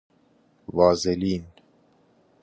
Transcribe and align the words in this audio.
وازلین 0.77 1.45